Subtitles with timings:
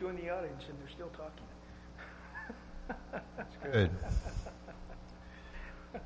[0.00, 1.44] join the audience and they're still talking.
[3.36, 3.90] That's good.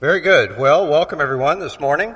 [0.00, 0.56] Very good.
[0.58, 2.14] Well, welcome everyone this morning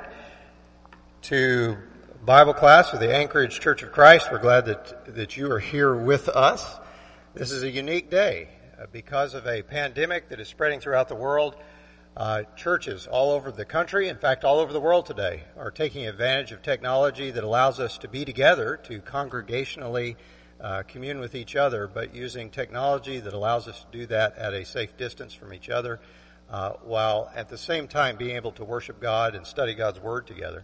[1.23, 1.77] to
[2.25, 4.31] Bible class of the Anchorage Church of Christ.
[4.31, 6.65] We're glad that, that you are here with us.
[7.35, 8.49] This is a unique day
[8.81, 11.55] uh, because of a pandemic that is spreading throughout the world.
[12.15, 16.05] Uh, churches all over the country, in fact, all over the world today, are taking
[16.05, 20.15] advantage of technology that allows us to be together, to congregationally
[20.61, 24.53] uh, commune with each other, but using technology that allows us to do that at
[24.53, 25.99] a safe distance from each other
[26.51, 30.27] uh, while at the same time being able to worship God and study God's Word
[30.27, 30.63] together.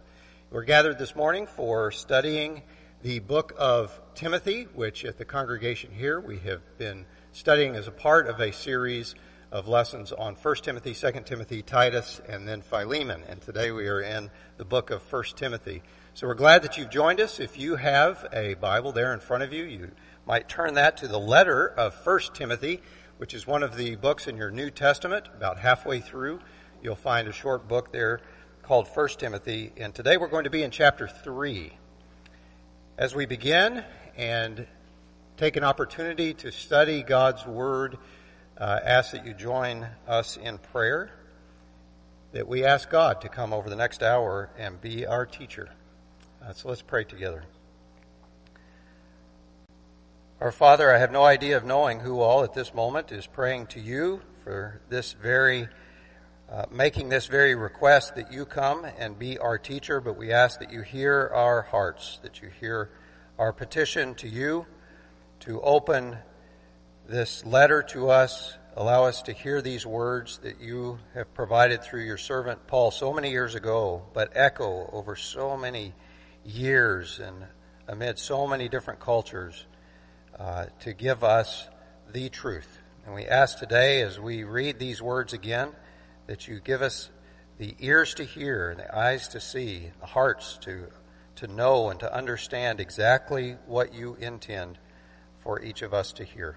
[0.52, 2.62] We're gathered this morning for studying
[3.02, 7.92] the book of Timothy, which at the congregation here we have been studying as a
[7.92, 9.16] part of a series
[9.52, 13.24] of lessons on 1 Timothy, 2 Timothy, Titus, and then Philemon.
[13.28, 15.82] And today we are in the book of 1 Timothy.
[16.14, 17.40] So we're glad that you've joined us.
[17.40, 19.92] If you have a Bible there in front of you, you
[20.28, 22.82] might turn that to the letter of 1 Timothy
[23.20, 25.28] which is one of the books in your New Testament.
[25.36, 26.40] About halfway through,
[26.82, 28.22] you'll find a short book there
[28.64, 29.74] called 1 Timothy.
[29.76, 31.74] And today we're going to be in chapter 3.
[32.98, 33.84] As we begin
[34.16, 34.66] and
[35.36, 37.98] take an opportunity to study God's Word,
[38.60, 41.10] uh, ask that you join us in prayer,
[42.34, 45.70] that we ask God to come over the next hour and be our teacher.
[46.44, 47.44] Uh, so let's pray together.
[50.42, 53.68] Our Father, I have no idea of knowing who all at this moment is praying
[53.68, 55.68] to you for this very,
[56.52, 60.60] uh, making this very request that you come and be our teacher, but we ask
[60.60, 62.90] that you hear our hearts, that you hear
[63.38, 64.66] our petition to you
[65.42, 66.18] to open
[67.10, 72.04] this letter to us, allow us to hear these words that you have provided through
[72.04, 75.96] your servant Paul so many years ago, but echo over so many
[76.46, 77.48] years and
[77.88, 79.66] amid so many different cultures
[80.38, 81.68] uh, to give us
[82.14, 82.78] the truth.
[83.08, 85.72] And we ask today, as we read these words again,
[86.28, 87.10] that you give us
[87.58, 90.86] the ears to hear and the eyes to see, the hearts to,
[91.38, 94.78] to know and to understand exactly what you intend
[95.40, 96.56] for each of us to hear.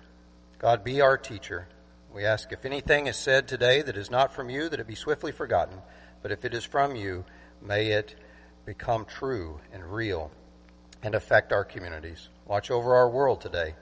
[0.63, 1.67] God, be our teacher.
[2.15, 4.95] We ask if anything is said today that is not from you, that it be
[4.95, 5.79] swiftly forgotten.
[6.23, 7.25] But if it is from you,
[7.61, 8.15] may it
[8.65, 10.31] become true and real
[11.03, 12.29] and affect our communities.
[12.47, 13.75] Watch over our world today.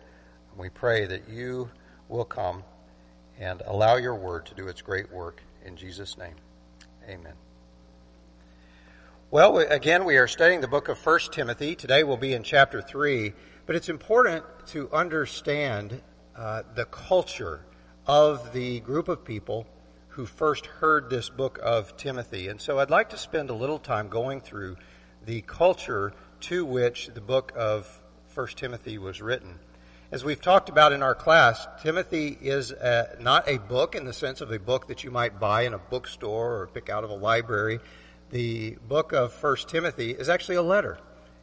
[0.56, 1.68] We pray that you
[2.08, 2.64] will come
[3.38, 5.42] and allow your word to do its great work.
[5.66, 6.36] In Jesus' name,
[7.06, 7.34] amen.
[9.30, 11.76] Well, again, we are studying the book of 1 Timothy.
[11.76, 13.34] Today we'll be in chapter 3,
[13.66, 16.00] but it's important to understand
[16.40, 17.60] uh, the culture
[18.06, 19.66] of the group of people
[20.08, 22.48] who first heard this book of Timothy.
[22.48, 24.78] And so I'd like to spend a little time going through
[25.26, 28.00] the culture to which the book of
[28.34, 29.58] 1 Timothy was written.
[30.10, 34.14] As we've talked about in our class, Timothy is a, not a book in the
[34.14, 37.10] sense of a book that you might buy in a bookstore or pick out of
[37.10, 37.80] a library.
[38.30, 40.96] The book of 1 Timothy is actually a letter.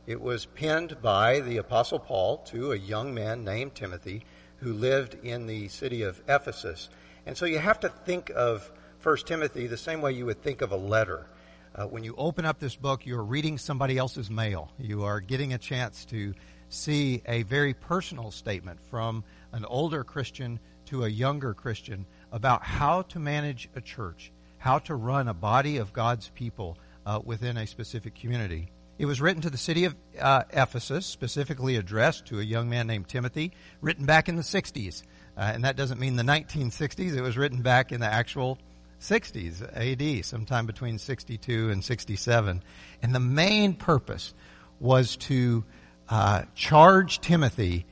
[0.08, 4.24] It was penned by the Apostle Paul to a young man named Timothy
[4.58, 6.90] who lived in the city of Ephesus.
[7.26, 8.72] And so you have to think of
[9.04, 11.28] 1 Timothy the same way you would think of a letter.
[11.76, 14.72] Uh, when you open up this book, you're reading somebody else's mail.
[14.80, 16.34] You are getting a chance to
[16.70, 23.04] see a very personal statement from an older Christian to a younger Christian about how
[23.04, 27.68] to manage a church, how to run a body of God's people uh, within a
[27.68, 28.72] specific community.
[28.98, 32.88] It was written to the city of uh, Ephesus, specifically addressed to a young man
[32.88, 35.04] named Timothy, written back in the 60s.
[35.38, 38.58] Uh, and that doesn't mean the 1960s, it was written back in the actual
[39.00, 42.64] 60s AD, sometime between 62 and 67.
[43.04, 44.34] And the main purpose
[44.80, 45.64] was to
[46.10, 47.86] uh, charge Timothy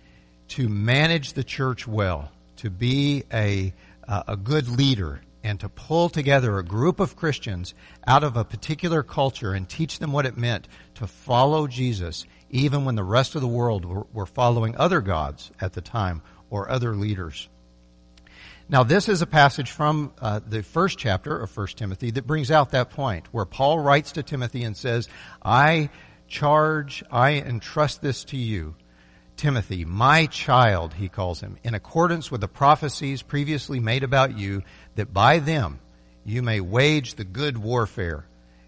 [0.50, 3.74] to manage the church well, to be a,
[4.08, 7.76] uh, a good leader, and to pull together a group of Christians
[8.08, 12.84] out of a particular culture and teach them what it meant to follow Jesus, even
[12.84, 16.68] when the rest of the world were, were following other gods at the time or
[16.68, 17.48] other leaders.
[18.68, 22.50] Now, this is a passage from uh, the first chapter of 1 Timothy that brings
[22.50, 25.08] out that point where Paul writes to Timothy and says,
[25.44, 25.92] I
[26.28, 28.74] charge, I entrust this to you,
[29.38, 34.64] Timothy, my child, he calls him, in accordance with the prophecies previously made about you,
[34.96, 35.80] that by them
[36.24, 38.26] you may wage the good warfare.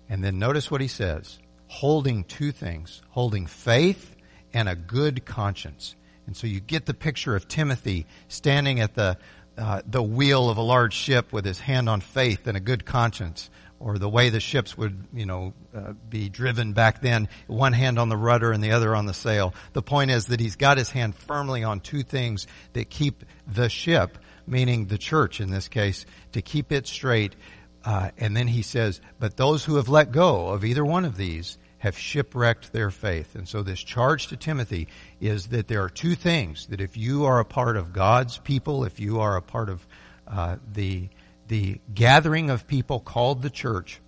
[0.09, 4.15] And then notice what he says, holding two things, holding faith
[4.53, 5.95] and a good conscience.
[6.25, 9.17] And so you get the picture of Timothy standing at the
[9.57, 12.85] uh, the wheel of a large ship with his hand on faith and a good
[12.85, 13.49] conscience,
[13.79, 17.99] or the way the ships would, you know, uh, be driven back then, one hand
[17.99, 19.53] on the rudder and the other on the sail.
[19.73, 23.69] The point is that he's got his hand firmly on two things that keep the
[23.69, 27.35] ship, meaning the church in this case, to keep it straight.
[27.83, 31.15] Uh, and then he says, but those who have let go of either one of
[31.15, 33.35] these have shipwrecked their faith.
[33.35, 34.87] And so this charge to Timothy
[35.21, 38.83] is that there are two things that if you are a part of God's people,
[38.83, 39.85] if you are a part of
[40.27, 41.09] uh, the
[41.47, 43.99] the gathering of people called the church,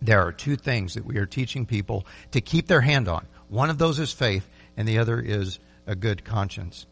[0.00, 3.26] there are two things that we are teaching people to keep their hand on.
[3.48, 6.86] One of those is faith, and the other is a good conscience.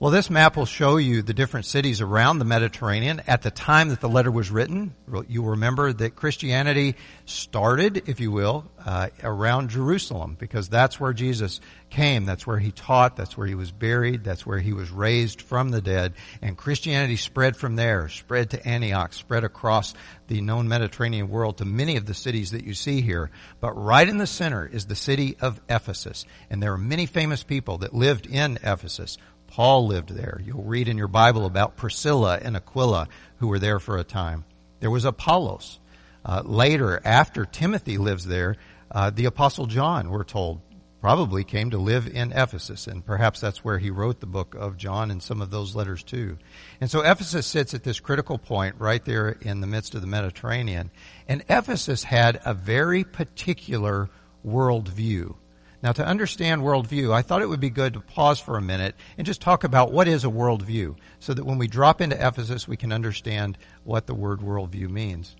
[0.00, 3.90] Well, this map will show you the different cities around the Mediterranean at the time
[3.90, 4.92] that the letter was written.
[5.28, 6.96] You'll remember that Christianity
[7.26, 11.60] started, if you will, uh, around Jerusalem because that's where Jesus
[11.90, 12.24] came.
[12.24, 13.16] That's where he taught.
[13.16, 14.24] That's where he was buried.
[14.24, 16.14] That's where he was raised from the dead.
[16.42, 19.94] And Christianity spread from there, spread to Antioch, spread across
[20.26, 23.30] the known Mediterranean world to many of the cities that you see here.
[23.60, 26.26] But right in the center is the city of Ephesus.
[26.50, 29.18] And there are many famous people that lived in Ephesus.
[29.54, 30.40] Paul lived there.
[30.44, 33.06] You'll read in your Bible about Priscilla and Aquila
[33.36, 34.44] who were there for a time.
[34.80, 35.78] There was Apollos.
[36.24, 38.56] Uh, later, after Timothy lives there,
[38.90, 40.60] uh, the Apostle John, we're told,
[41.00, 44.76] probably came to live in Ephesus, and perhaps that's where he wrote the book of
[44.76, 46.36] John and some of those letters too.
[46.80, 50.08] And so Ephesus sits at this critical point right there in the midst of the
[50.08, 50.90] Mediterranean.
[51.28, 54.10] And Ephesus had a very particular
[54.44, 55.36] worldview.
[55.84, 58.94] Now, to understand worldview, I thought it would be good to pause for a minute
[59.18, 62.66] and just talk about what is a worldview so that when we drop into Ephesus,
[62.66, 65.36] we can understand what the word worldview means.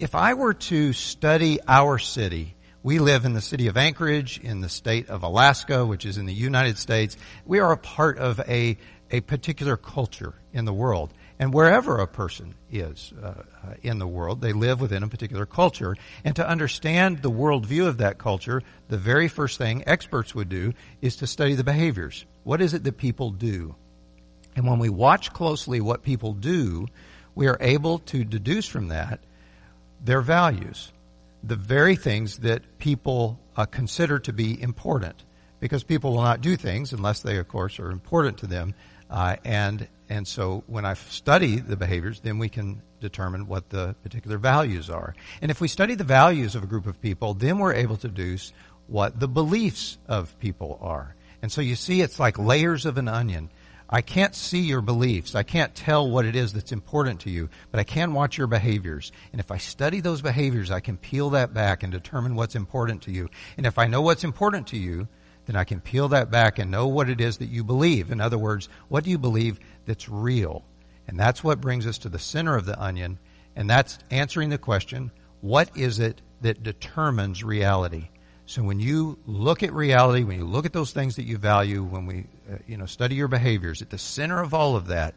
[0.00, 4.62] If I were to study our city, we live in the city of Anchorage in
[4.62, 7.16] the state of Alaska, which is in the United States.
[7.46, 8.76] We are a part of a,
[9.12, 11.14] a particular culture in the world.
[11.38, 13.42] And wherever a person is uh,
[13.82, 15.96] in the world, they live within a particular culture.
[16.24, 20.74] And to understand the worldview of that culture, the very first thing experts would do
[21.00, 22.24] is to study the behaviors.
[22.44, 23.74] What is it that people do?
[24.54, 26.86] And when we watch closely what people do,
[27.34, 29.20] we are able to deduce from that
[30.04, 30.92] their values,
[31.42, 35.24] the very things that people uh, consider to be important.
[35.60, 38.74] Because people will not do things unless they, of course, are important to them.
[39.10, 43.94] Uh, and and so when I study the behaviors, then we can determine what the
[44.02, 45.14] particular values are.
[45.40, 48.08] And if we study the values of a group of people, then we're able to
[48.08, 48.52] deduce
[48.86, 51.14] what the beliefs of people are.
[51.42, 53.50] And so you see, it's like layers of an onion.
[53.88, 55.34] I can't see your beliefs.
[55.34, 58.46] I can't tell what it is that's important to you, but I can watch your
[58.46, 59.12] behaviors.
[59.30, 63.02] And if I study those behaviors, I can peel that back and determine what's important
[63.02, 63.28] to you.
[63.56, 65.06] And if I know what's important to you,
[65.46, 68.10] then I can peel that back and know what it is that you believe.
[68.10, 70.64] In other words, what do you believe that's real?
[71.06, 73.18] And that's what brings us to the center of the onion,
[73.56, 75.10] and that's answering the question,
[75.40, 78.08] what is it that determines reality?
[78.46, 81.82] So when you look at reality, when you look at those things that you value,
[81.82, 85.14] when we, uh, you know, study your behaviors, at the center of all of that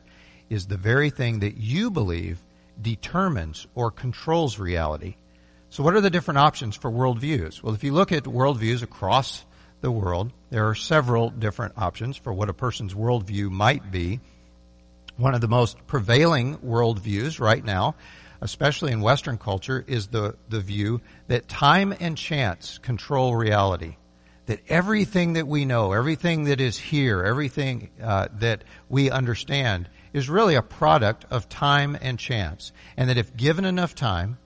[0.49, 2.41] is the very thing that you believe
[2.81, 5.15] determines or controls reality.
[5.69, 7.61] So what are the different options for worldviews?
[7.61, 9.45] Well, if you look at worldviews across
[9.81, 10.31] the world.
[10.49, 14.19] There are several different options for what a person's worldview might be.
[15.17, 17.95] One of the most prevailing worldviews right now,
[18.41, 23.97] especially in Western culture, is the, the view that time and chance control reality.
[24.45, 30.29] That everything that we know, everything that is here, everything uh, that we understand is
[30.29, 32.71] really a product of time and chance.
[32.95, 34.37] And that if given enough time,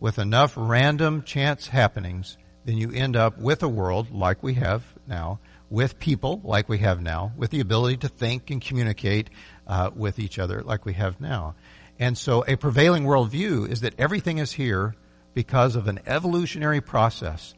[0.00, 2.36] with enough random chance happenings,
[2.70, 6.78] then you end up with a world like we have now, with people like we
[6.78, 9.28] have now, with the ability to think and communicate
[9.66, 11.56] uh, with each other like we have now.
[11.98, 14.94] And so a prevailing worldview is that everything is here
[15.34, 17.54] because of an evolutionary process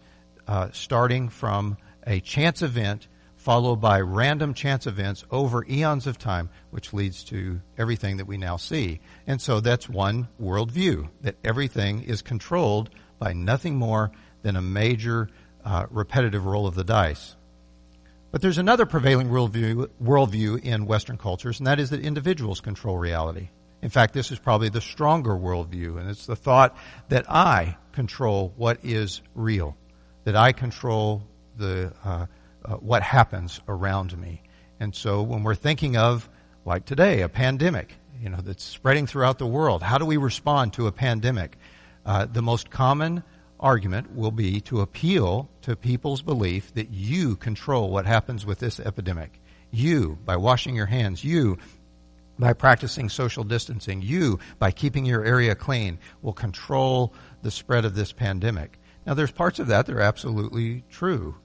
[0.49, 1.77] uh, starting from
[2.07, 3.07] a chance event
[3.43, 8.37] followed by random chance events over eons of time, which leads to everything that we
[8.37, 9.01] now see.
[9.27, 12.89] And so that's one worldview, that everything is controlled
[13.19, 15.29] by nothing more than a major
[15.65, 17.37] uh, repetitive roll of the dice.
[18.31, 22.97] But there's another prevailing worldview, worldview in Western cultures, and that is that individuals control
[22.97, 23.51] reality.
[23.83, 26.77] In fact, this is probably the stronger worldview, and it's the thought
[27.09, 29.77] that I control what is real,
[30.25, 31.25] that I control
[31.59, 32.27] the uh,
[32.65, 34.41] uh, what happens around me.
[34.81, 36.29] And so, when we're thinking of,
[36.65, 40.73] like today, a pandemic, you know, that's spreading throughout the world, how do we respond
[40.75, 41.59] to a pandemic?
[42.07, 43.23] Uh, the most common
[43.63, 48.81] argument will be to appeal to people's belief that you control what happens with this
[48.81, 49.41] epidemic.
[49.71, 51.59] You, by washing your hands, you,
[52.39, 54.03] by practicing social distancing.
[54.03, 58.79] You, by keeping your area clean, will control the spread of this pandemic.
[59.07, 61.37] Now, there's parts of that that are absolutely true,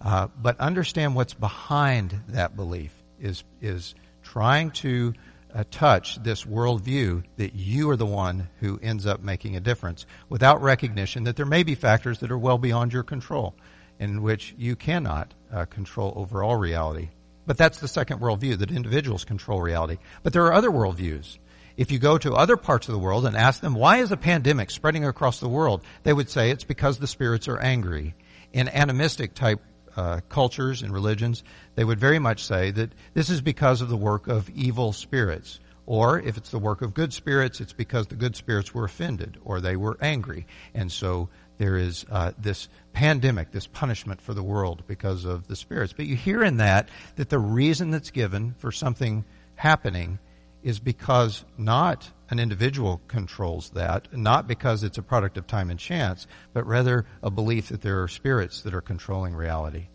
[0.00, 5.14] uh, but understand what's behind that belief is is trying to
[5.54, 10.06] uh, touch this worldview that you are the one who ends up making a difference,
[10.28, 13.54] without recognition that there may be factors that are well beyond your control,
[13.98, 17.08] in which you cannot uh, control overall reality.
[17.46, 19.98] But that's the second worldview, that individuals control reality.
[20.22, 21.38] But there are other worldviews.
[21.76, 24.16] If you go to other parts of the world and ask them, why is a
[24.16, 25.82] pandemic spreading across the world?
[26.02, 28.14] They would say it's because the spirits are angry.
[28.52, 29.60] In animistic type
[29.96, 31.42] uh, cultures and religions,
[31.74, 35.60] they would very much say that this is because of the work of evil spirits.
[35.86, 39.38] Or if it's the work of good spirits, it's because the good spirits were offended
[39.44, 40.46] or they were angry.
[40.72, 41.28] And so
[41.58, 45.92] there is uh, this pandemic, this punishment for the world because of the spirits.
[45.92, 49.24] But you hear in that that the reason that's given for something
[49.56, 50.18] happening
[50.62, 55.80] is because not an individual controls that, not because it's a product of time and
[55.80, 59.88] chance, but rather a belief that there are spirits that are controlling reality.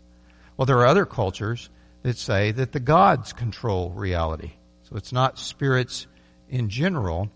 [0.56, 1.70] Well, there are other cultures
[2.02, 4.52] that say that the gods control reality.
[4.82, 6.06] So it's not spirits
[6.48, 7.30] in general,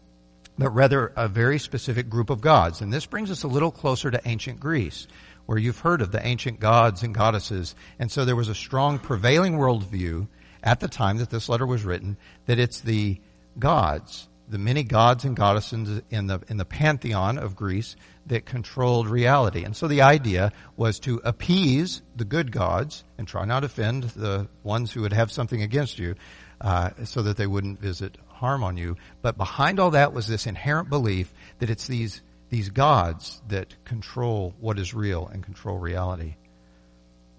[0.59, 2.81] but rather a very specific group of gods.
[2.81, 5.07] And this brings us a little closer to ancient Greece,
[5.47, 7.75] where you've heard of the ancient gods and goddesses.
[7.99, 10.29] And so there was a strong prevailing worldview
[10.63, 13.21] at the time that this letter was written that it's the
[13.59, 19.09] gods, the many gods and goddesses in the, in the pantheon of Greece that controlled
[19.09, 19.65] reality.
[19.65, 24.05] And so the idea was to appease the good gods and try not to offend
[24.05, 26.15] the ones who would have something against you,
[26.61, 28.97] uh, so that they wouldn't visit harm on you.
[29.23, 34.55] But behind all that was this inherent belief that it's these, these gods that control
[34.61, 36.37] what is real and control reality.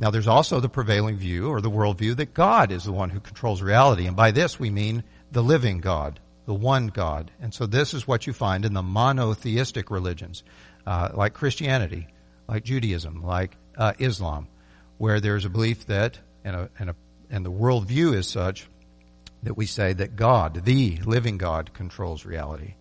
[0.01, 3.19] Now there's also the prevailing view or the worldview that God is the one who
[3.19, 4.07] controls reality.
[4.07, 7.29] And by this we mean the living God, the one God.
[7.39, 10.43] And so this is what you find in the monotheistic religions,
[10.87, 12.07] uh, like Christianity,
[12.47, 14.47] like Judaism, like uh, Islam,
[14.97, 16.95] where there's a belief that, and, a, and, a,
[17.29, 18.67] and the worldview is such
[19.43, 22.73] that we say that God, the living God, controls reality.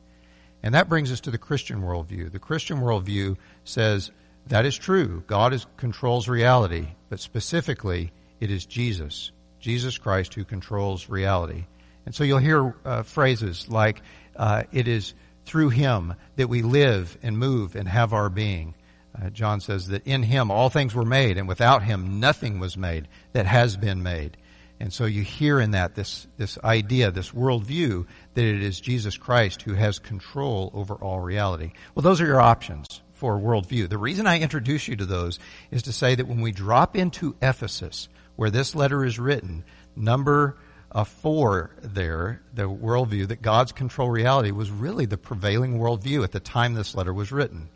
[0.62, 2.32] And that brings us to the Christian worldview.
[2.32, 4.10] The Christian worldview says
[4.46, 5.22] that is true.
[5.26, 11.66] God is, controls reality, but specifically, it is Jesus, Jesus Christ, who controls reality.
[12.06, 14.00] And so you'll hear uh, phrases like,
[14.36, 15.12] uh, it is
[15.44, 18.74] through him that we live and move and have our being.
[19.20, 22.76] Uh, John says that in him all things were made, and without him nothing was
[22.76, 24.36] made that has been made.
[24.78, 29.18] And so you hear in that this, this idea, this worldview, that it is Jesus
[29.18, 31.72] Christ who has control over all reality.
[31.94, 33.86] Well, those are your options for worldview.
[33.86, 35.38] The reason I introduce you to those
[35.70, 39.62] is to say that when we drop into Ephesus, where this letter is written,
[39.94, 40.56] number
[40.90, 46.32] uh, four there, the worldview that gods control reality was really the prevailing worldview at
[46.32, 47.68] the time this letter was written.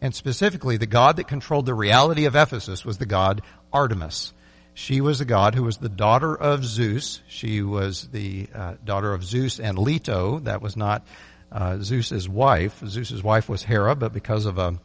[0.00, 4.32] And specifically, the God that controlled the reality of Ephesus was the God Artemis.
[4.74, 7.20] She was a god who was the daughter of Zeus.
[7.26, 10.38] She was the uh, daughter of Zeus and Leto.
[10.40, 11.04] That was not
[11.54, 12.82] uh, Zeus's wife.
[12.86, 14.78] Zeus's wife was Hera, but because of a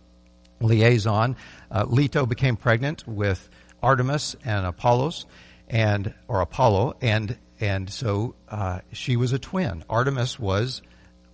[0.62, 1.36] liaison,
[1.72, 3.50] uh, Leto became pregnant with
[3.82, 5.26] Artemis and Apollos,
[5.68, 9.84] and or Apollo, and and so uh, she was a twin.
[9.90, 10.82] Artemis was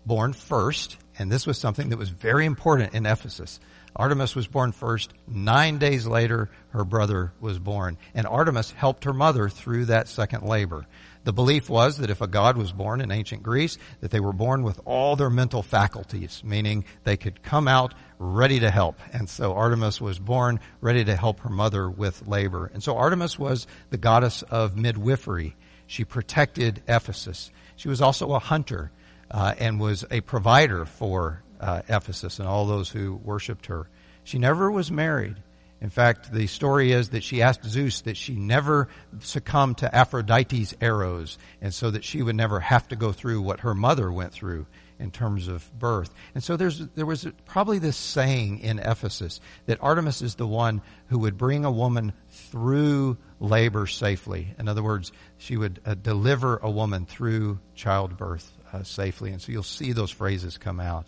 [0.06, 3.60] born first, and this was something that was very important in Ephesus.
[3.96, 5.14] Artemis was born first.
[5.28, 7.98] Nine days later, her brother was born.
[8.14, 10.86] And Artemis helped her mother through that second labor.
[11.26, 14.32] The belief was that if a god was born in ancient Greece, that they were
[14.32, 19.00] born with all their mental faculties, meaning they could come out ready to help.
[19.12, 22.70] And so Artemis was born ready to help her mother with labor.
[22.72, 25.56] And so Artemis was the goddess of midwifery.
[25.88, 27.52] She protected Ephesus.
[27.76, 28.92] She was also a hunter
[29.32, 33.88] uh, and was a provider for uh, Ephesus and all those who worshipped her.
[34.24, 35.38] She never was married.
[35.82, 38.88] In fact, the story is that she asked Zeus that she never
[39.20, 43.60] succumb to Aphrodite's arrows, and so that she would never have to go through what
[43.60, 44.66] her mother went through
[45.00, 46.14] in terms of birth.
[46.34, 50.82] And so there's, there was probably this saying in Ephesus that Artemis is the one
[51.08, 54.56] who would bring a woman through labor safely.
[54.58, 59.32] In other words, she would uh, deliver a woman through childbirth uh, safely.
[59.32, 61.08] And so you'll see those phrases come out.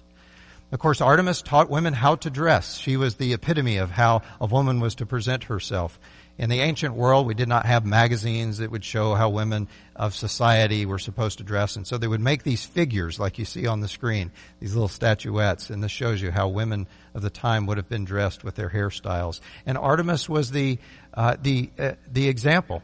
[0.69, 2.77] Of course, Artemis taught women how to dress.
[2.77, 5.97] She was the epitome of how a woman was to present herself.
[6.37, 10.13] In the ancient world, we did not have magazines that would show how women of
[10.13, 11.77] society were supposed to dress.
[11.77, 14.89] And so they would make these figures like you see on the screen, these little
[14.89, 15.69] statuettes.
[15.69, 18.69] And this shows you how women of the time would have been dressed with their
[18.69, 19.39] hairstyles.
[19.65, 20.79] And Artemis was the,
[21.13, 22.83] uh, the, uh, the example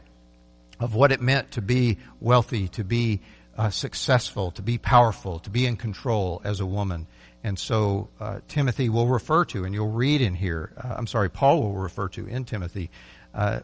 [0.80, 3.20] of what it meant to be wealthy, to be
[3.56, 7.06] uh, successful, to be powerful, to be in control as a woman.
[7.44, 11.28] And so uh, Timothy will refer to, and you'll read in here, uh, I'm sorry,
[11.28, 12.90] Paul will refer to in Timothy,
[13.34, 13.60] uh,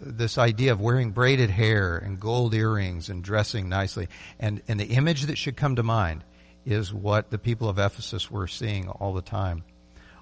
[0.00, 4.06] this idea of wearing braided hair and gold earrings and dressing nicely.
[4.38, 6.22] And, and the image that should come to mind
[6.64, 9.64] is what the people of Ephesus were seeing all the time.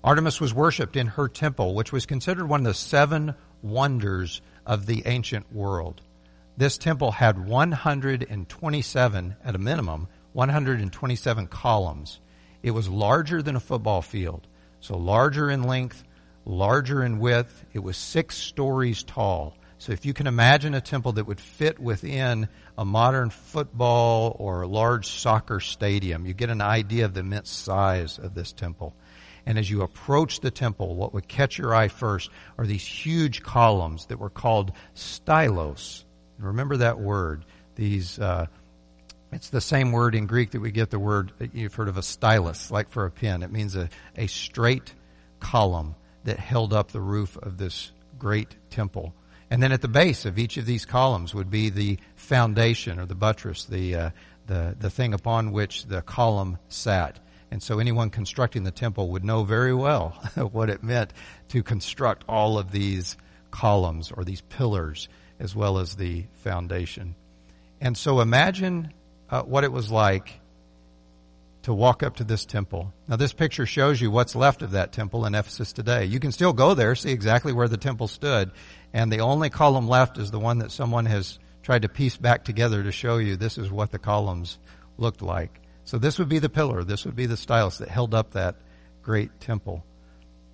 [0.03, 4.87] Artemis was worshipped in her temple, which was considered one of the seven wonders of
[4.87, 6.01] the ancient world.
[6.57, 12.19] This temple had 127, at a minimum, 127 columns.
[12.63, 14.47] It was larger than a football field,
[14.81, 16.03] so larger in length,
[16.45, 17.65] larger in width.
[17.73, 19.57] It was six stories tall.
[19.79, 24.63] So if you can imagine a temple that would fit within a modern football or
[24.63, 28.95] a large soccer stadium, you get an idea of the immense size of this temple.
[29.45, 33.43] And as you approach the temple, what would catch your eye first are these huge
[33.43, 36.05] columns that were called stylos.
[36.39, 37.45] Remember that word.
[37.75, 38.47] These, uh,
[39.33, 42.03] it's the same word in Greek that we get the word, you've heard of a
[42.03, 43.43] stylus, like for a pen.
[43.43, 44.95] It means a, a straight
[45.41, 49.15] column that held up the roof of this great temple.
[49.51, 53.07] And then at the base of each of these columns would be the foundation or
[53.07, 54.11] the buttress, the, uh,
[54.47, 57.19] the, the thing upon which the column sat.
[57.51, 60.11] And so anyone constructing the temple would know very well
[60.53, 61.13] what it meant
[61.49, 63.17] to construct all of these
[63.51, 65.09] columns or these pillars
[65.39, 67.15] as well as the foundation.
[67.81, 68.93] And so imagine
[69.33, 70.41] uh, what it was like
[71.63, 72.93] to walk up to this temple.
[73.09, 76.05] Now, this picture shows you what's left of that temple in Ephesus today.
[76.05, 78.51] You can still go there, see exactly where the temple stood,
[78.93, 82.45] and the only column left is the one that someone has tried to piece back
[82.45, 84.59] together to show you this is what the columns
[84.99, 85.61] looked like.
[85.85, 88.57] So this would be the pillar, this would be the stylus that held up that
[89.03, 89.83] great temple.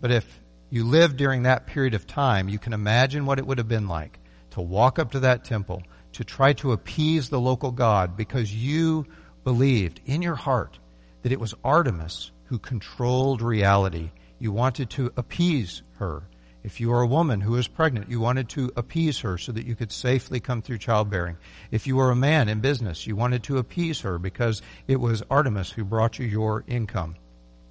[0.00, 3.58] But if you lived during that period of time, you can imagine what it would
[3.58, 4.20] have been like
[4.50, 5.82] to walk up to that temple,
[6.18, 9.06] to try to appease the local god because you
[9.44, 10.76] believed in your heart
[11.22, 14.10] that it was Artemis who controlled reality.
[14.40, 16.24] You wanted to appease her.
[16.64, 19.64] If you are a woman who is pregnant, you wanted to appease her so that
[19.64, 21.36] you could safely come through childbearing.
[21.70, 25.22] If you were a man in business, you wanted to appease her because it was
[25.30, 27.14] Artemis who brought you your income.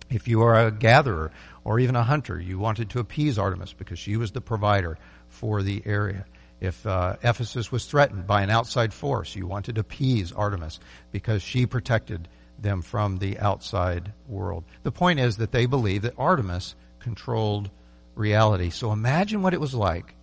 [0.09, 1.33] If you are a gatherer
[1.65, 5.61] or even a hunter, you wanted to appease Artemis because she was the provider for
[5.63, 6.25] the area.
[6.59, 10.79] If uh, Ephesus was threatened by an outside force, you wanted to appease Artemis
[11.11, 12.27] because she protected
[12.59, 14.63] them from the outside world.
[14.83, 17.69] The point is that they believed that Artemis controlled
[18.15, 18.71] reality.
[18.71, 20.15] So imagine what it was like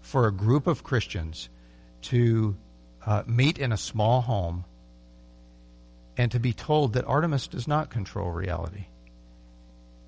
[0.00, 1.48] for a group of Christians
[2.02, 2.56] to
[3.06, 4.64] uh, meet in a small home
[6.18, 8.86] and to be told that Artemis does not control reality.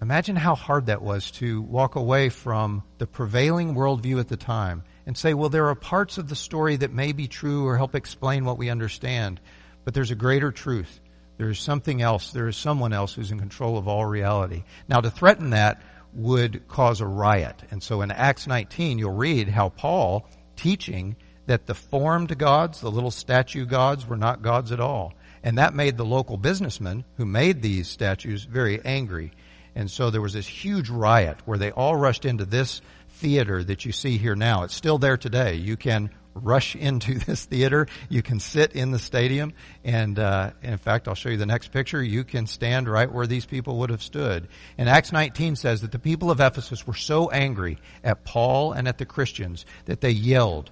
[0.03, 4.83] Imagine how hard that was to walk away from the prevailing worldview at the time
[5.07, 7.95] and say, well, there are parts of the story that may be true or help
[7.95, 9.41] explain what we understand,
[9.85, 11.01] but there's a greater truth.
[11.39, 12.33] There is something else.
[12.33, 14.65] There is someone else who's in control of all reality.
[14.89, 15.83] Now, to threaten that
[16.13, 17.63] would cause a riot.
[17.71, 22.91] And so in Acts 19, you'll read how Paul, teaching that the formed gods, the
[22.91, 25.15] little statue gods, were not gods at all.
[25.43, 29.33] And that made the local businessmen who made these statues very angry.
[29.75, 32.83] And so there was this huge riot where they all rushed into this
[33.21, 34.65] theater that you see here now.
[34.65, 35.55] It's still there today.
[35.57, 37.87] You can rush into this theater.
[38.09, 39.53] You can sit in the stadium,
[39.85, 42.03] and uh, in fact, I'll show you the next picture.
[42.03, 44.49] You can stand right where these people would have stood.
[44.79, 48.89] And Acts 19 says that the people of Ephesus were so angry at Paul and
[48.89, 50.71] at the Christians that they yelled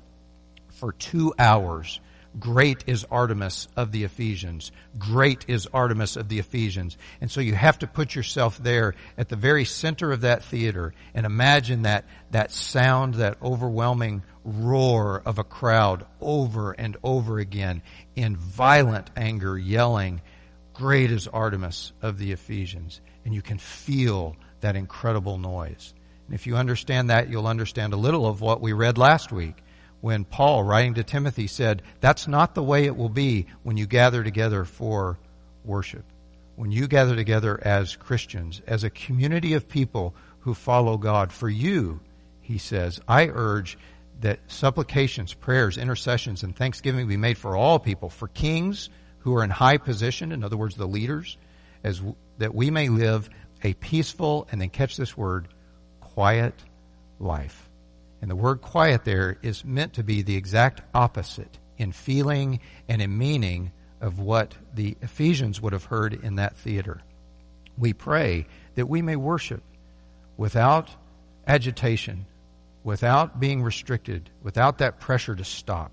[0.68, 2.00] for two hours
[2.38, 4.70] Great is Artemis of the Ephesians.
[4.98, 6.96] Great is Artemis of the Ephesians.
[7.20, 10.92] And so you have to put yourself there at the very center of that theater
[11.14, 17.82] and imagine that, that sound, that overwhelming roar of a crowd over and over again
[18.14, 20.20] in violent anger yelling,
[20.74, 23.00] Great is Artemis of the Ephesians.
[23.24, 25.92] And you can feel that incredible noise.
[26.26, 29.56] And if you understand that, you'll understand a little of what we read last week
[30.00, 33.86] when Paul, writing to Timothy, said, That's not the way it will be when you
[33.86, 35.18] gather together for
[35.64, 36.04] worship.
[36.56, 41.32] When you gather together as Christians, as a community of people who follow God.
[41.32, 42.00] For you,
[42.40, 43.78] he says, I urge
[44.20, 49.44] that supplications, prayers, intercessions, and thanksgiving be made for all people, for kings who are
[49.44, 51.36] in high position, in other words, the leaders,
[51.84, 52.02] as
[52.38, 53.28] that we may live
[53.62, 55.48] a peaceful, and then catch this word,
[56.00, 56.54] quiet
[57.18, 57.67] life
[58.20, 63.00] and the word quiet there is meant to be the exact opposite in feeling and
[63.00, 67.00] in meaning of what the Ephesians would have heard in that theater.
[67.76, 69.62] We pray that we may worship
[70.36, 70.90] without
[71.46, 72.26] agitation,
[72.84, 75.92] without being restricted, without that pressure to stop,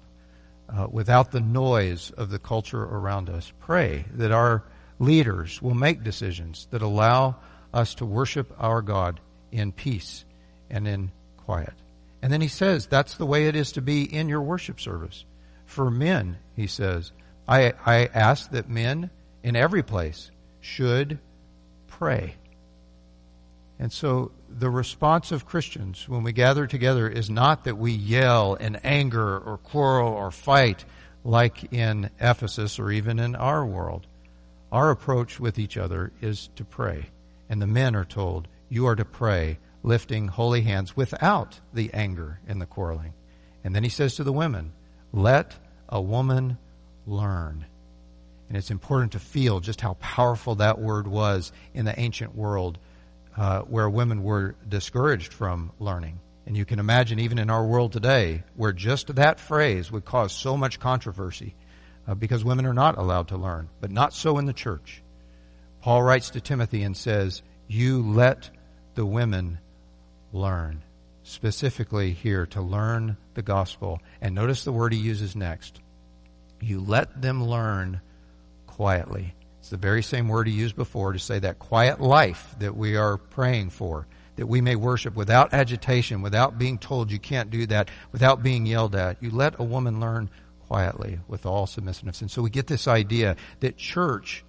[0.70, 3.52] uh, without the noise of the culture around us.
[3.60, 4.64] Pray that our
[5.00, 7.36] leaders will make decisions that allow
[7.74, 9.20] us to worship our God
[9.52, 10.26] in peace
[10.70, 11.74] and in quiet.
[12.26, 15.26] And then he says that's the way it is to be in your worship service.
[15.68, 17.12] For men, he says,
[17.48, 19.12] I, I ask that men
[19.44, 21.20] in every place should
[21.86, 22.34] pray.
[23.78, 28.56] And so the response of Christians when we gather together is not that we yell
[28.56, 30.84] in anger or quarrel or fight
[31.24, 34.08] like in Ephesus or even in our world.
[34.72, 37.06] Our approach with each other is to pray.
[37.50, 42.40] And the men are told, you are to pray, lifting holy hands without the anger
[42.48, 43.14] and the quarreling.
[43.64, 44.74] And then he says to the women,
[45.14, 45.56] let
[45.88, 46.58] a woman
[47.06, 47.66] learn.
[48.48, 52.80] And it's important to feel just how powerful that word was in the ancient world
[53.38, 56.20] uh, where women were discouraged from learning.
[56.48, 60.32] And you can imagine even in our world today where just that phrase would cause
[60.34, 61.56] so much controversy
[62.08, 65.02] uh, because women are not allowed to learn, but not so in the church.
[65.82, 68.50] Paul writes to Timothy and says, You let
[68.96, 69.60] the women
[70.36, 70.84] learn.
[71.24, 74.00] Specifically here, to learn the gospel.
[74.22, 75.80] And notice the word he uses next.
[76.62, 78.02] You let them learn
[78.68, 79.34] quietly.
[79.60, 82.96] It's the very same word he used before to say that quiet life that we
[82.96, 87.66] are praying for, that we may worship without agitation, without being told you can't do
[87.68, 89.22] that, without being yelled at.
[89.24, 90.30] You let a woman learn
[90.68, 92.22] quietly with all submissiveness.
[92.22, 94.44] And so we get this idea that church,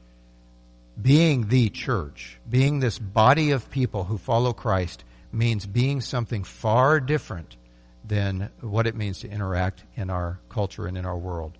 [1.01, 7.01] being the church, being this body of people who follow Christ, means being something far
[7.01, 7.57] different
[8.05, 11.59] than what it means to interact in our culture and in our world.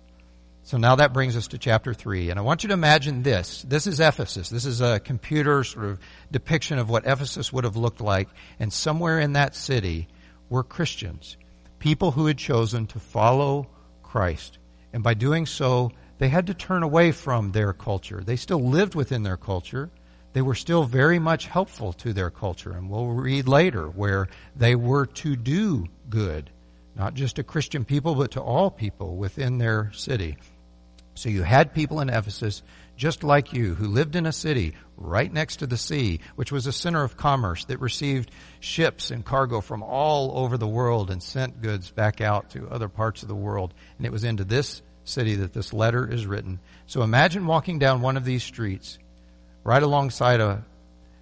[0.63, 2.29] So now that brings us to chapter 3.
[2.29, 3.63] And I want you to imagine this.
[3.67, 4.49] This is Ephesus.
[4.49, 5.99] This is a computer sort of
[6.29, 8.27] depiction of what Ephesus would have looked like.
[8.59, 10.09] And somewhere in that city
[10.49, 11.37] were Christians.
[11.79, 13.69] People who had chosen to follow
[14.03, 14.57] Christ.
[14.91, 18.21] And by doing so, they had to turn away from their culture.
[18.21, 19.89] They still lived within their culture.
[20.37, 22.71] They were still very much helpful to their culture.
[22.71, 26.51] And we'll read later where they were to do good.
[26.95, 30.37] Not just to Christian people, but to all people within their city.
[31.15, 32.61] So you had people in Ephesus
[32.95, 36.67] just like you who lived in a city right next to the sea, which was
[36.67, 41.23] a center of commerce that received ships and cargo from all over the world and
[41.23, 43.73] sent goods back out to other parts of the world.
[43.97, 46.59] And it was into this city that this letter is written.
[46.85, 48.99] So imagine walking down one of these streets
[49.67, 50.63] right alongside a,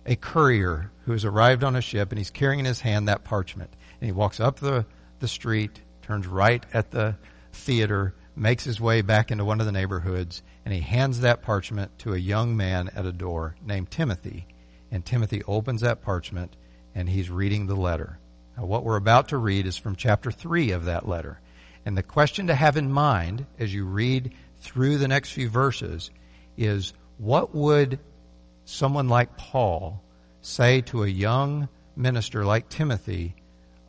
[0.06, 3.24] a courier who has arrived on a ship and he's carrying in his hand that
[3.24, 3.72] parchment.
[4.00, 4.86] And he walks up the,
[5.20, 7.16] the street, turns right at the
[7.54, 11.98] theater, makes his way back into one of the neighborhoods, and he hands that parchment
[12.00, 14.46] to a young man at a door named Timothy.
[14.92, 16.56] And Timothy opens that parchment,
[16.94, 18.20] and he's reading the letter.
[18.56, 21.40] Now, what we're about to read is from chapter 3 of that letter.
[21.84, 26.12] And the question to have in mind as you read through the next few verses
[26.58, 27.98] is what would
[28.66, 30.04] someone like Paul
[30.42, 33.36] say to a young minister like Timothy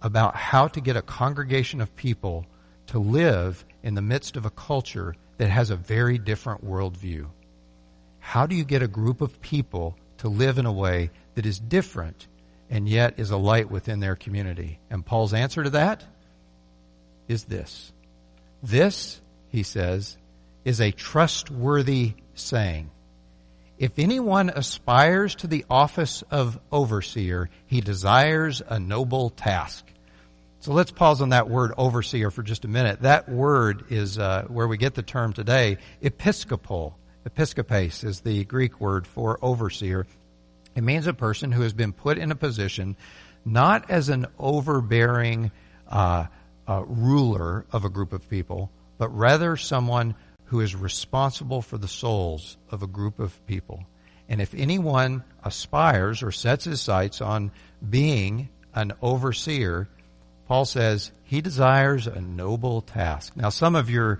[0.00, 2.46] about how to get a congregation of people
[2.86, 7.26] to live in the midst of a culture that has a very different worldview.
[8.20, 11.58] How do you get a group of people to live in a way that is
[11.58, 12.28] different
[12.70, 14.78] and yet is a light within their community?
[14.90, 16.04] And Paul's answer to that
[17.28, 17.92] is this.
[18.62, 20.16] This, he says,
[20.64, 22.90] is a trustworthy saying.
[23.78, 29.84] If anyone aspires to the office of overseer, he desires a noble task.
[30.60, 33.02] So let's pause on that word overseer for just a minute.
[33.02, 36.98] That word is uh, where we get the term today, episcopal.
[37.28, 40.06] Episkopos is the Greek word for overseer.
[40.74, 42.96] It means a person who has been put in a position
[43.44, 45.52] not as an overbearing
[45.88, 46.26] uh,
[46.66, 50.14] uh, ruler of a group of people, but rather someone
[50.46, 53.84] who is responsible for the souls of a group of people.
[54.28, 57.52] And if anyone aspires or sets his sights on
[57.88, 59.88] being an overseer,
[60.48, 63.36] Paul says he desires a noble task.
[63.36, 64.18] Now, some of your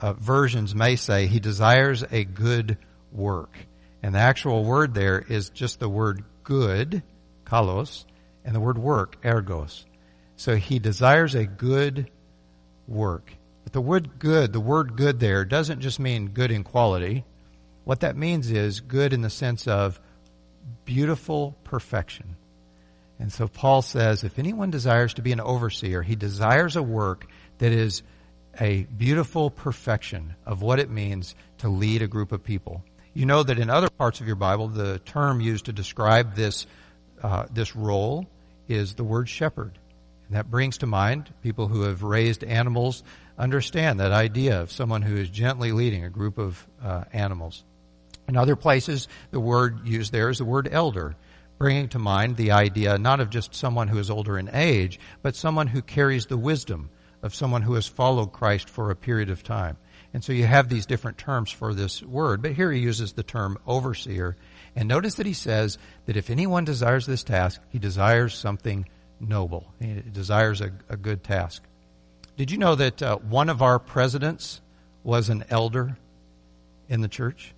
[0.00, 2.78] uh, versions may say he desires a good
[3.12, 3.56] work.
[4.02, 7.02] And the actual word there is just the word good,
[7.44, 8.04] kalos,
[8.44, 9.84] and the word work, ergos.
[10.36, 12.10] So he desires a good
[12.86, 13.32] work.
[13.68, 17.26] But the word good, the word good there doesn't just mean good in quality.
[17.84, 20.00] What that means is good in the sense of
[20.86, 22.36] beautiful perfection.
[23.18, 27.26] And so Paul says, if anyone desires to be an overseer, he desires a work
[27.58, 28.02] that is
[28.58, 32.82] a beautiful perfection of what it means to lead a group of people.
[33.12, 36.66] You know that in other parts of your Bible, the term used to describe this,
[37.22, 38.26] uh, this role
[38.66, 39.78] is the word shepherd.
[40.26, 43.02] And that brings to mind people who have raised animals
[43.38, 47.64] understand that idea of someone who is gently leading a group of uh, animals.
[48.26, 51.16] In other places, the word used there is the word elder,
[51.56, 55.34] bringing to mind the idea not of just someone who is older in age, but
[55.34, 56.90] someone who carries the wisdom
[57.22, 59.76] of someone who has followed Christ for a period of time.
[60.14, 63.22] And so you have these different terms for this word, but here he uses the
[63.22, 64.36] term overseer.
[64.74, 68.88] And notice that he says that if anyone desires this task, he desires something
[69.20, 69.72] noble.
[69.80, 71.62] He desires a, a good task.
[72.38, 74.60] Did you know that uh, one of our presidents
[75.02, 75.98] was an elder
[76.88, 77.52] in the church?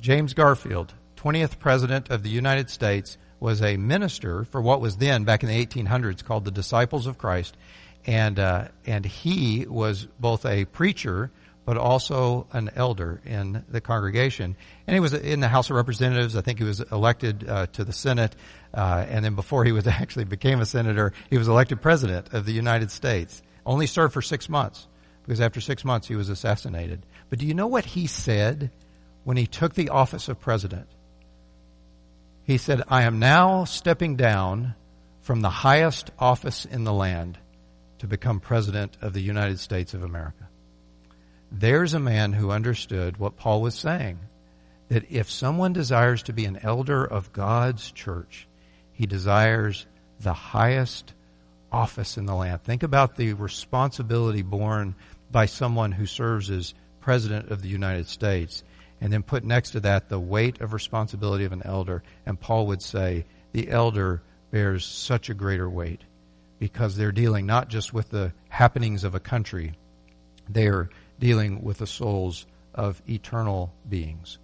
[0.00, 5.24] James Garfield, 20th President of the United States, was a minister for what was then,
[5.24, 7.54] back in the 1800s, called the Disciples of Christ
[8.06, 11.30] and uh, and he was both a preacher
[11.64, 14.56] but also an elder in the congregation.
[14.86, 16.36] And he was in the House of Representatives.
[16.36, 18.36] I think he was elected uh, to the Senate,
[18.72, 22.44] uh, and then before he was actually became a senator, he was elected president of
[22.44, 23.42] the United States.
[23.66, 24.86] Only served for six months
[25.22, 27.06] because after six months he was assassinated.
[27.30, 28.70] But do you know what he said
[29.24, 30.86] when he took the office of president?
[32.42, 34.74] He said, "I am now stepping down
[35.22, 37.38] from the highest office in the land."
[38.04, 40.46] to become president of the United States of America.
[41.56, 44.18] There's a man who understood what Paul was saying
[44.88, 48.48] that if someone desires to be an elder of God's church,
[48.92, 49.86] he desires
[50.18, 51.14] the highest
[51.70, 52.64] office in the land.
[52.64, 54.96] Think about the responsibility borne
[55.30, 58.64] by someone who serves as president of the United States,
[59.00, 62.02] and then put next to that the weight of responsibility of an elder.
[62.26, 66.00] And Paul would say, the elder bears such a greater weight
[66.58, 69.74] because they're dealing not just with the happenings of a country,
[70.48, 70.90] they are
[71.24, 74.36] dealing with the souls of eternal beings.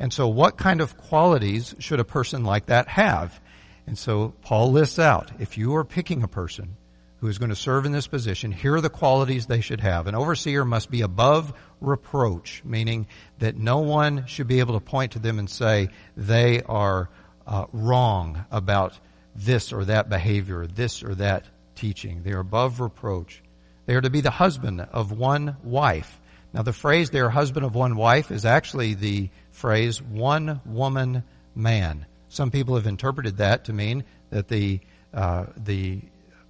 [0.00, 3.40] And so, what kind of qualities should a person like that have?
[3.86, 6.76] And so, Paul lists out if you are picking a person
[7.18, 10.08] who is going to serve in this position, here are the qualities they should have.
[10.08, 13.06] An overseer must be above reproach, meaning
[13.38, 17.10] that no one should be able to point to them and say they are
[17.46, 18.98] uh, wrong about
[19.36, 21.44] this or that behavior, this or that
[21.76, 22.24] teaching.
[22.24, 23.40] They are above reproach.
[23.86, 26.20] They are to be the husband of one wife.
[26.52, 31.24] Now, the phrase they are husband of one wife is actually the phrase one woman
[31.54, 32.06] man.
[32.28, 34.80] Some people have interpreted that to mean that the
[35.12, 36.00] uh, the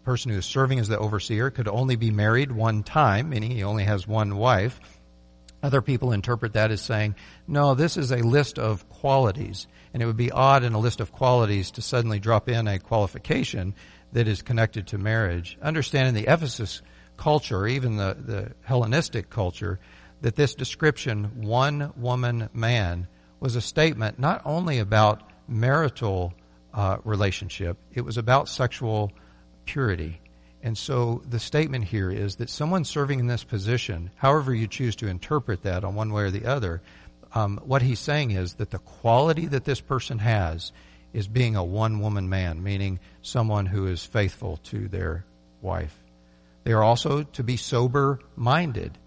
[0.04, 3.62] person who is serving as the overseer could only be married one time, meaning he
[3.62, 4.80] only has one wife.
[5.62, 7.14] Other people interpret that as saying,
[7.46, 9.68] no, this is a list of qualities.
[9.94, 12.80] And it would be odd in a list of qualities to suddenly drop in a
[12.80, 13.74] qualification
[14.12, 15.56] that is connected to marriage.
[15.62, 16.82] Understanding the Ephesus
[17.16, 19.78] culture, even the, the Hellenistic culture,
[20.22, 23.08] that this description, one woman man,
[23.40, 26.32] was a statement not only about marital
[26.72, 29.12] uh, relationship, it was about sexual
[29.66, 30.20] purity.
[30.62, 34.94] And so the statement here is that someone serving in this position, however you choose
[34.96, 36.82] to interpret that on one way or the other,
[37.34, 40.72] um, what he's saying is that the quality that this person has
[41.12, 45.24] is being a one woman man, meaning someone who is faithful to their
[45.60, 46.01] wife.
[46.64, 48.98] They are also to be sober minded.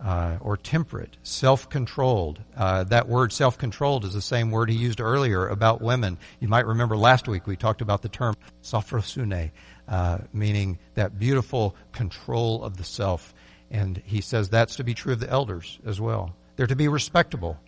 [0.00, 2.38] Uh, or temperate, self-controlled.
[2.56, 6.16] Uh, that word self-controlled is the same word he used earlier about women.
[6.38, 9.50] You might remember last week we talked about the term sophrosune,
[9.88, 13.34] uh, meaning that beautiful control of the self.
[13.72, 16.36] And he says that's to be true of the elders as well.
[16.54, 17.58] They're to be respectable.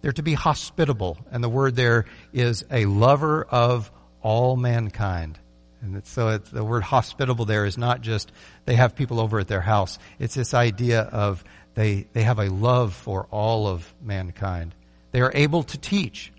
[0.00, 1.18] They're to be hospitable.
[1.32, 3.90] And the word there is a lover of
[4.22, 5.40] all mankind.
[5.82, 8.30] And so the word hospitable there is not just
[8.66, 9.98] they have people over at their house.
[10.18, 11.42] It's this idea of
[11.74, 14.74] they, they have a love for all of mankind.
[15.12, 16.32] They are able to teach,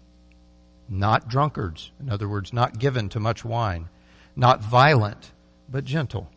[0.88, 1.92] not drunkards.
[2.00, 3.88] In other words, not given to much wine
[4.36, 5.32] not violent,
[5.70, 6.30] but gentle,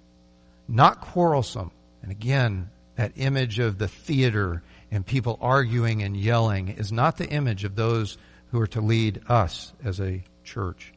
[0.69, 1.71] not quarrelsome.
[2.03, 7.29] And again, that image of the theater and people arguing and yelling is not the
[7.29, 8.19] image of those
[8.51, 10.93] who are to lead us as a church.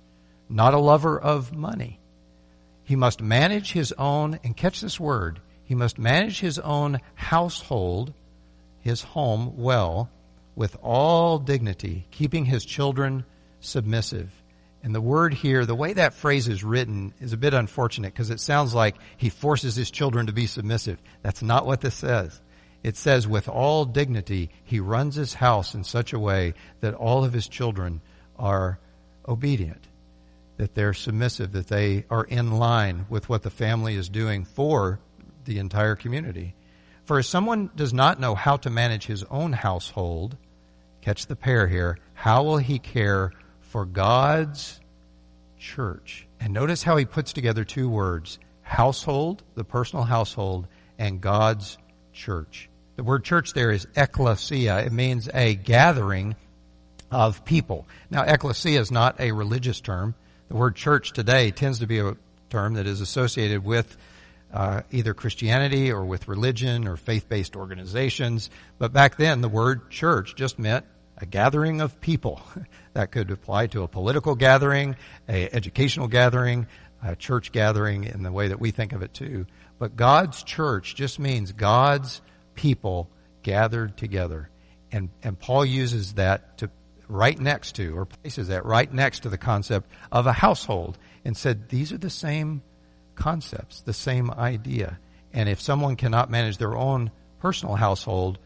[0.49, 1.99] Not a lover of money.
[2.83, 8.13] He must manage his own, and catch this word, he must manage his own household,
[8.79, 10.09] his home, well,
[10.55, 13.25] with all dignity, keeping his children
[13.59, 14.31] submissive.
[14.81, 18.29] And the word here, the way that phrase is written is a bit unfortunate because
[18.29, 20.97] it sounds like he forces his children to be submissive.
[21.21, 22.39] That's not what this says.
[22.83, 27.25] It says, with all dignity, he runs his house in such a way that all
[27.25, 27.99] of his children
[28.39, 28.79] are
[29.27, 29.83] obedient,
[30.57, 34.99] that they're submissive, that they are in line with what the family is doing for
[35.45, 36.55] the entire community.
[37.05, 40.35] For if someone does not know how to manage his own household,
[41.01, 44.79] catch the pair here, how will he care for God's
[45.57, 46.27] church.
[46.39, 50.67] And notice how he puts together two words household, the personal household,
[50.97, 51.77] and God's
[52.13, 52.69] church.
[52.95, 54.79] The word church there is ecclesia.
[54.79, 56.35] It means a gathering
[57.11, 57.87] of people.
[58.09, 60.15] Now, ecclesia is not a religious term.
[60.49, 62.15] The word church today tends to be a
[62.49, 63.97] term that is associated with
[64.53, 68.49] uh, either Christianity or with religion or faith-based organizations.
[68.77, 70.85] But back then, the word church just meant
[71.17, 72.41] a gathering of people.
[72.93, 74.95] that could apply to a political gathering,
[75.27, 76.65] a educational gathering,
[77.03, 79.45] a church gathering in the way that we think of it too.
[79.79, 82.21] But God's church just means God's
[82.55, 83.09] people
[83.43, 84.49] gathered together.
[84.93, 86.71] And, and Paul uses that to
[87.07, 91.35] right next to, or places that right next to the concept of a household and
[91.35, 92.61] said, these are the same
[93.15, 94.99] concepts, the same idea.
[95.33, 98.39] And if someone cannot manage their own personal household,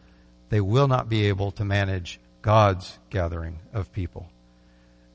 [0.48, 4.28] they will not be able to manage God's gathering of people.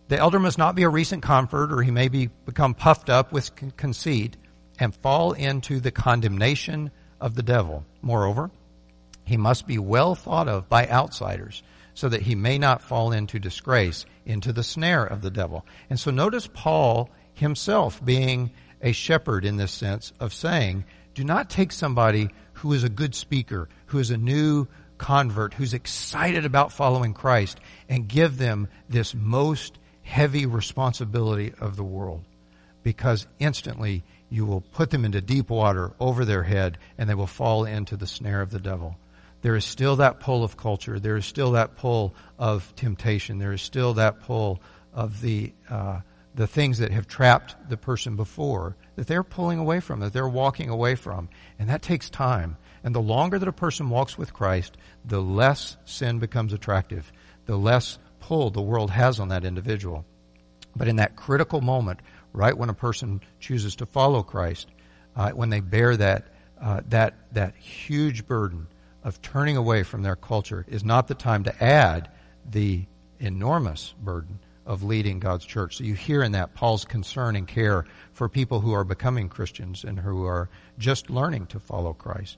[0.07, 3.33] The elder must not be a recent convert, or he may be, become puffed up
[3.33, 4.37] with conceit
[4.79, 7.83] and fall into the condemnation of the devil.
[8.01, 8.49] Moreover,
[9.25, 11.61] he must be well thought of by outsiders
[11.97, 15.65] so that he may not fall into disgrace, into the snare of the devil.
[15.89, 18.51] And so notice Paul himself being
[18.83, 23.15] a shepherd in this sense of saying, do not take somebody who is a good
[23.15, 24.67] speaker, who is a new
[24.99, 31.83] convert, who's excited about following Christ, and give them this most heavy responsibility of the
[31.83, 32.23] world.
[32.83, 37.25] Because instantly you will put them into deep water over their head and they will
[37.25, 38.97] fall into the snare of the devil.
[39.41, 40.99] There is still that pull of culture.
[40.99, 43.37] There is still that pull of temptation.
[43.37, 44.61] There is still that pull
[44.93, 46.01] of the uh,
[46.37, 50.29] the things that have trapped the person before that they're pulling away from, that they're
[50.29, 51.29] walking away from.
[51.57, 52.57] And that takes time.
[52.83, 57.11] And the longer that a person walks with Christ, the less sin becomes attractive,
[57.47, 60.05] the less pull the world has on that individual.
[60.75, 62.01] But in that critical moment,
[62.33, 64.67] right when a person chooses to follow Christ,
[65.15, 66.27] uh, when they bear that,
[66.61, 68.67] uh, that, that huge burden
[69.03, 72.09] of turning away from their culture, is not the time to add
[72.49, 72.85] the
[73.19, 75.77] enormous burden of leading God's church.
[75.77, 79.83] So you hear in that Paul's concern and care for people who are becoming Christians
[79.83, 82.37] and who are just learning to follow Christ.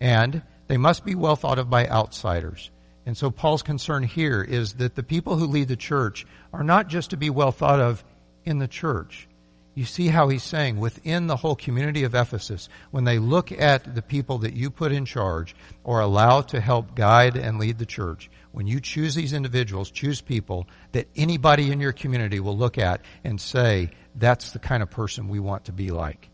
[0.00, 2.70] And they must be well thought of by outsiders.
[3.04, 6.88] And so Paul's concern here is that the people who lead the church are not
[6.88, 8.04] just to be well thought of
[8.44, 9.28] in the church.
[9.76, 13.94] You see how he's saying within the whole community of Ephesus, when they look at
[13.94, 17.84] the people that you put in charge or allow to help guide and lead the
[17.84, 22.78] church, when you choose these individuals, choose people that anybody in your community will look
[22.78, 26.30] at and say, that's the kind of person we want to be like.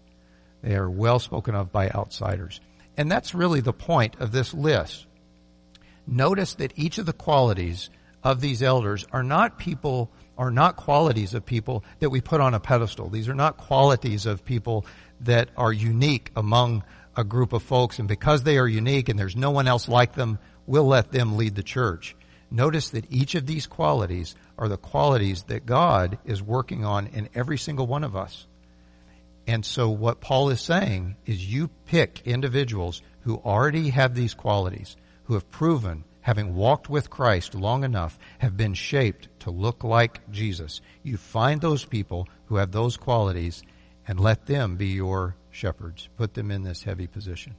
[0.63, 2.61] They are well spoken of by outsiders.
[2.97, 5.05] And that's really the point of this list.
[6.07, 7.91] Notice that each of the qualities
[8.23, 12.55] of these elders are not people, are not qualities of people that we put on
[12.55, 13.09] a pedestal.
[13.09, 14.87] These are not qualities of people
[15.21, 16.85] that are unique among
[17.17, 20.15] a group of folks and because they are unique and there's no one else like
[20.15, 22.17] them, we'll let them lead the church.
[22.51, 27.29] Notice that each of these qualities are the qualities that God is working on in
[27.35, 28.47] every single one of us.
[29.47, 34.97] And so what Paul is saying is you pick individuals who already have these qualities,
[35.25, 40.31] who have proven, having walked with Christ long enough, have been shaped to look like
[40.31, 40.81] Jesus.
[41.03, 43.63] You find those people who have those qualities
[44.09, 46.09] and let them be your shepherds.
[46.17, 47.55] Put them in this heavy position.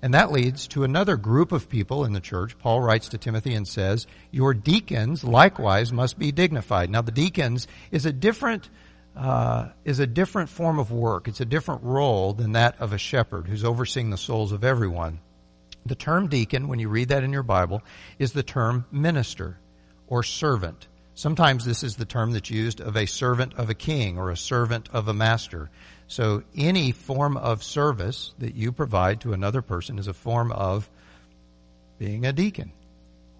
[0.00, 2.58] And that leads to another group of people in the church.
[2.58, 6.90] Paul writes to Timothy and says, Your deacons likewise must be dignified.
[6.90, 8.68] Now, the deacons is a different.
[9.14, 11.28] Uh, is a different form of work.
[11.28, 15.20] It's a different role than that of a shepherd who's overseeing the souls of everyone.
[15.84, 17.82] The term deacon, when you read that in your Bible,
[18.18, 19.58] is the term minister
[20.06, 20.86] or servant.
[21.14, 24.36] Sometimes this is the term that's used of a servant of a king or a
[24.36, 25.70] servant of a master.
[26.06, 30.88] So any form of service that you provide to another person is a form of
[31.98, 32.72] being a deacon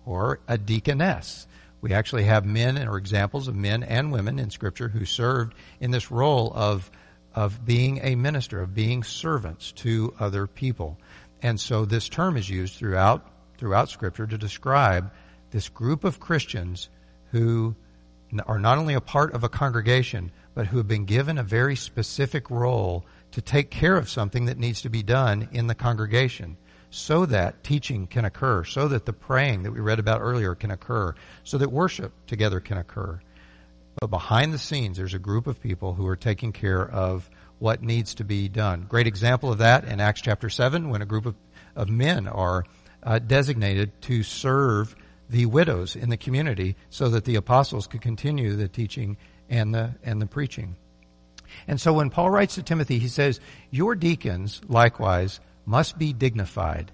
[0.04, 1.46] or a deaconess.
[1.80, 5.90] We actually have men or examples of men and women in scripture who served in
[5.90, 6.90] this role of
[7.34, 10.98] of being a minister, of being servants to other people.
[11.42, 13.28] And so this term is used throughout
[13.58, 15.12] throughout scripture to describe
[15.50, 16.88] this group of Christians
[17.30, 17.76] who
[18.46, 21.76] are not only a part of a congregation, but who have been given a very
[21.76, 26.56] specific role to take care of something that needs to be done in the congregation
[26.90, 30.70] so that teaching can occur, so that the praying that we read about earlier can
[30.70, 31.14] occur,
[31.44, 33.20] so that worship together can occur.
[34.00, 37.30] But behind the scenes, there's a group of people who are taking care of
[37.62, 38.86] what needs to be done.
[38.88, 41.36] Great example of that in Acts chapter 7 when a group of,
[41.76, 42.64] of men are
[43.04, 44.96] uh, designated to serve
[45.30, 49.16] the widows in the community so that the apostles could continue the teaching
[49.48, 50.74] and the, and the preaching.
[51.68, 53.38] And so when Paul writes to Timothy, he says,
[53.70, 56.90] Your deacons, likewise, must be dignified,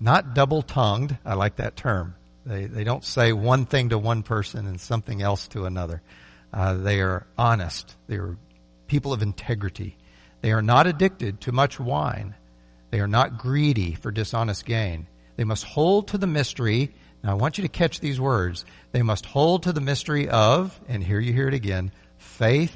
[0.00, 1.16] not double tongued.
[1.24, 2.16] I like that term.
[2.44, 6.02] They, they don't say one thing to one person and something else to another.
[6.52, 7.94] Uh, they are honest.
[8.08, 8.36] They are
[8.88, 9.96] people of integrity.
[10.40, 12.34] They are not addicted to much wine.
[12.90, 15.06] They are not greedy for dishonest gain.
[15.36, 16.94] They must hold to the mystery.
[17.22, 18.64] Now I want you to catch these words.
[18.92, 22.74] They must hold to the mystery of, and here you hear it again, faith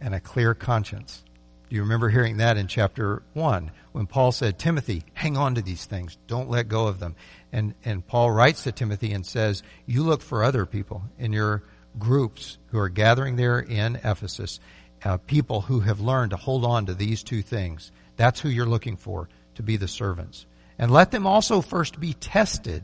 [0.00, 1.22] and a clear conscience.
[1.68, 5.62] Do you remember hearing that in chapter 1 when Paul said, Timothy, hang on to
[5.62, 6.16] these things.
[6.28, 7.16] Don't let go of them.
[7.52, 11.64] And, and Paul writes to Timothy and says, you look for other people in your
[11.98, 14.60] groups who are gathering there in Ephesus,
[15.06, 17.92] uh, people who have learned to hold on to these two things.
[18.16, 20.46] That's who you're looking for to be the servants.
[20.80, 22.82] And let them also first be tested.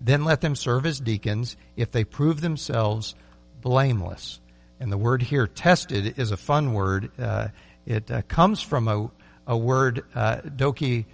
[0.00, 3.14] Then let them serve as deacons if they prove themselves
[3.60, 4.40] blameless.
[4.80, 7.12] And the word here, tested, is a fun word.
[7.16, 7.48] Uh,
[7.86, 9.08] it uh, comes from a,
[9.46, 11.04] a word, uh, doki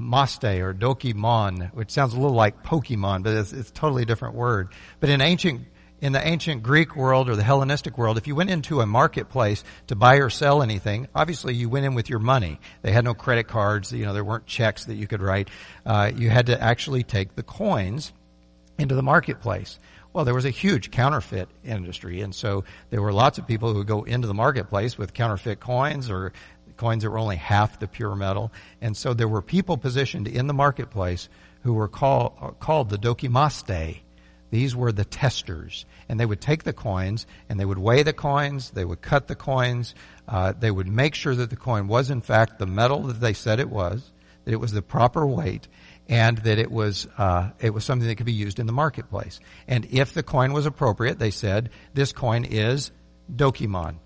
[0.00, 4.34] maste or dokimon, which sounds a little like Pokemon, but it's, it's a totally different
[4.34, 4.70] word.
[4.98, 5.66] But in ancient
[6.02, 9.62] in the ancient Greek world or the Hellenistic world, if you went into a marketplace
[9.86, 12.58] to buy or sell anything, obviously you went in with your money.
[12.82, 15.48] They had no credit cards, you know, there weren't checks that you could write.
[15.86, 18.12] Uh, you had to actually take the coins
[18.78, 19.78] into the marketplace.
[20.12, 23.78] Well, there was a huge counterfeit industry, and so there were lots of people who
[23.78, 26.32] would go into the marketplace with counterfeit coins or
[26.76, 28.52] coins that were only half the pure metal.
[28.80, 31.28] And so there were people positioned in the marketplace
[31.62, 34.00] who were call, called the dokimaste.
[34.52, 35.86] These were the testers.
[36.10, 39.26] And they would take the coins and they would weigh the coins, they would cut
[39.26, 39.94] the coins,
[40.28, 43.32] uh, they would make sure that the coin was in fact the metal that they
[43.32, 44.12] said it was,
[44.44, 45.68] that it was the proper weight,
[46.06, 49.40] and that it was uh, it was something that could be used in the marketplace.
[49.66, 52.92] And if the coin was appropriate, they said this coin is
[53.34, 53.96] dokimon.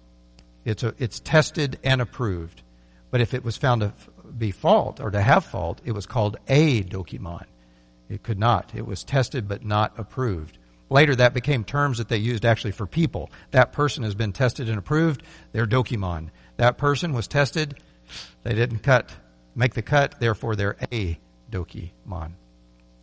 [0.64, 2.62] It's a, it's tested and approved.
[3.10, 3.92] But if it was found to
[4.38, 7.46] be fault or to have fault, it was called a dokimon.
[8.08, 8.72] It could not.
[8.74, 10.58] It was tested but not approved.
[10.88, 13.30] Later, that became terms that they used actually for people.
[13.50, 15.22] That person has been tested and approved.
[15.52, 16.30] They're dokimon.
[16.58, 17.80] That person was tested.
[18.44, 19.12] They didn't cut,
[19.56, 20.20] make the cut.
[20.20, 21.18] Therefore, they're a
[21.50, 22.32] dokimon.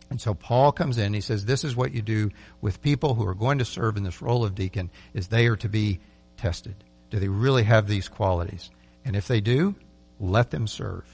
[0.08, 1.12] And so Paul comes in.
[1.12, 2.30] He says, "This is what you do
[2.60, 5.56] with people who are going to serve in this role of deacon: is they are
[5.56, 6.00] to be
[6.36, 6.76] tested.
[7.10, 8.70] Do they really have these qualities?
[9.04, 9.74] And if they do,
[10.18, 11.04] let them serve.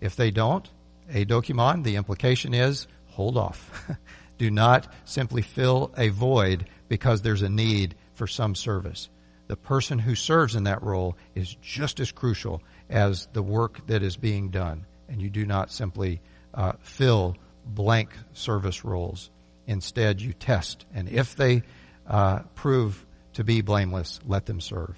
[0.00, 0.68] If they don't,
[1.10, 1.82] a dokimon.
[1.82, 3.88] The implication is hold off.
[4.38, 9.08] Do not simply fill a void because there's a need for some service.
[9.46, 14.02] The person who serves in that role is just as crucial as the work that
[14.02, 14.86] is being done.
[15.08, 16.20] And you do not simply
[16.54, 17.36] uh, fill
[17.66, 19.30] blank service roles.
[19.66, 20.86] Instead, you test.
[20.94, 21.62] And if they
[22.06, 23.04] uh, prove
[23.34, 24.96] to be blameless, let them serve.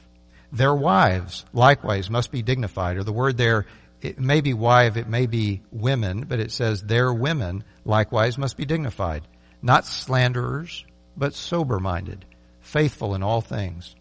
[0.52, 3.66] Their wives, likewise, must be dignified, or the word there
[4.04, 8.58] it may be wife, it may be women, but it says their women likewise must
[8.58, 9.22] be dignified,
[9.62, 10.84] not slanderers,
[11.16, 12.26] but sober minded,
[12.60, 13.96] faithful in all things.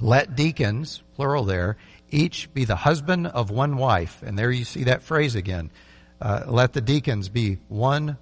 [0.00, 1.78] Let deacons, plural there,
[2.10, 4.22] each be the husband of one wife.
[4.22, 5.70] And there you see that phrase again.
[6.20, 8.18] Uh, let the deacons be one,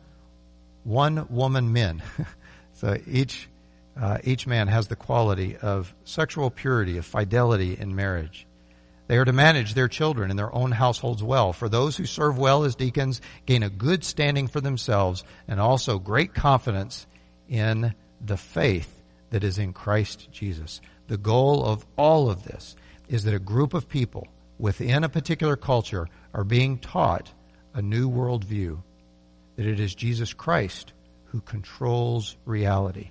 [0.84, 2.04] one woman men.
[2.74, 3.48] so each,
[4.00, 8.46] uh, each man has the quality of sexual purity, of fidelity in marriage.
[9.11, 11.52] They are to manage their children and their own households well.
[11.52, 15.98] For those who serve well as deacons gain a good standing for themselves and also
[15.98, 17.08] great confidence
[17.48, 17.92] in
[18.24, 20.80] the faith that is in Christ Jesus.
[21.08, 22.76] The goal of all of this
[23.08, 24.28] is that a group of people
[24.61, 27.32] within a particular culture are being taught
[27.74, 28.80] a new worldview,
[29.56, 30.92] that it is Jesus Christ
[31.24, 33.11] who controls reality.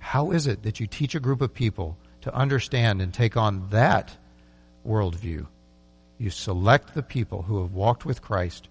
[0.00, 3.68] How is it that you teach a group of people to understand and take on
[3.70, 4.16] that
[4.88, 5.46] worldview.
[6.18, 8.68] You select the people who have walked with Christ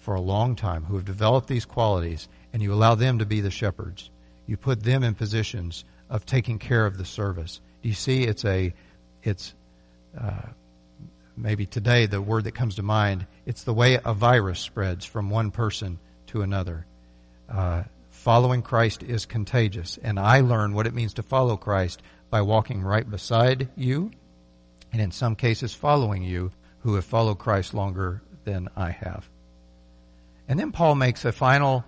[0.00, 3.40] for a long time, who have developed these qualities, and you allow them to be
[3.40, 4.10] the shepherds.
[4.46, 7.60] You put them in positions of taking care of the service.
[7.82, 8.24] Do you see?
[8.24, 8.72] It's a,
[9.22, 9.54] it's
[10.18, 10.48] uh,
[11.36, 13.26] maybe today the word that comes to mind.
[13.46, 15.98] It's the way a virus spreads from one person
[16.28, 16.86] to another.
[17.48, 22.42] Uh, following Christ is contagious, and I learn what it means to follow Christ by
[22.42, 24.10] walking right beside you
[24.92, 29.28] and in some cases following you who have followed Christ longer than I have.
[30.48, 31.84] And then Paul makes a final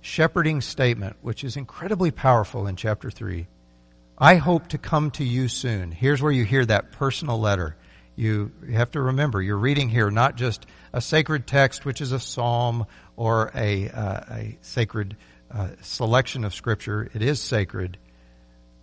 [0.00, 3.48] shepherding statement, which is incredibly powerful in chapter 3.
[4.18, 5.90] I hope to come to you soon.
[5.90, 7.76] Here's where you hear that personal letter.
[8.14, 12.20] You have to remember, you're reading here not just a sacred text, which is a
[12.20, 12.86] psalm
[13.16, 15.16] or a, uh, a sacred
[15.50, 17.10] uh, selection of scripture.
[17.12, 17.98] It is sacred.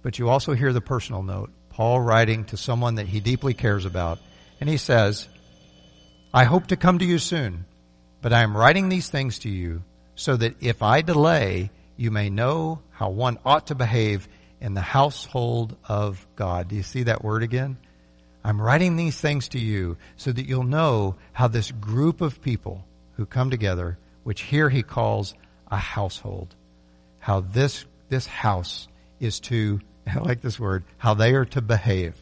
[0.04, 1.50] But you also hear the personal note.
[1.74, 4.20] Paul writing to someone that he deeply cares about,
[4.60, 5.28] And he says,
[6.34, 7.66] I hope to come to you soon,
[8.22, 9.84] but I am writing these things to you
[10.16, 14.28] so that if I delay, you may know how one ought to behave
[14.62, 16.70] in the household of God.
[16.70, 17.78] Do you see that word again?
[18.44, 22.86] I'm writing these things to you so that you'll know how this group of people
[23.14, 25.34] who come together, which here he calls
[25.72, 26.56] a household,
[27.20, 28.88] how this, this house
[29.20, 32.16] is to, I like this word, how they are to behave.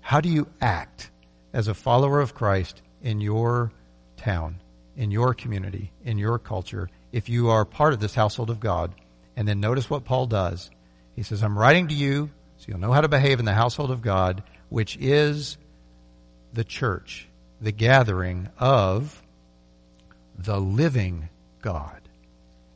[0.00, 1.10] How do you act
[1.52, 3.72] as a follower of Christ in your
[4.16, 4.60] town,
[4.96, 8.94] in your community, in your culture, if you are part of this household of God?
[9.36, 10.70] And then notice what Paul does.
[11.14, 13.90] He says, I'm writing to you so you'll know how to behave in the household
[13.90, 15.56] of God which is
[16.52, 17.28] the church,
[17.60, 19.22] the gathering of
[20.38, 21.28] the living
[21.62, 22.00] God.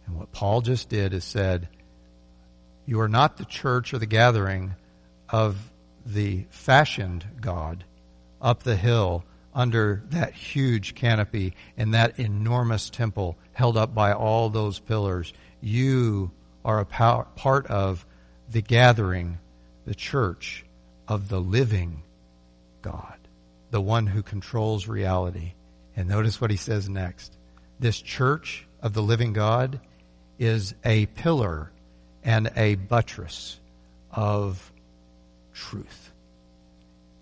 [0.07, 1.68] And what Paul just did is said,
[2.87, 4.74] You are not the church or the gathering
[5.28, 5.57] of
[6.05, 7.85] the fashioned God
[8.41, 9.24] up the hill
[9.55, 15.33] under that huge canopy and that enormous temple held up by all those pillars.
[15.61, 16.30] You
[16.64, 18.05] are a part of
[18.51, 19.39] the gathering,
[19.87, 20.64] the church
[21.07, 22.03] of the living
[22.80, 23.18] God,
[23.70, 25.53] the one who controls reality.
[25.97, 27.37] And notice what he says next.
[27.78, 29.80] This church of the living God
[30.39, 31.70] is a pillar
[32.24, 33.58] and a buttress
[34.10, 34.72] of
[35.52, 36.12] truth.